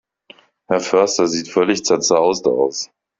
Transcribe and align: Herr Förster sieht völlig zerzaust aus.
Herr 0.67 0.79
Förster 0.79 1.27
sieht 1.27 1.47
völlig 1.47 1.85
zerzaust 1.85 2.47
aus. 2.47 2.89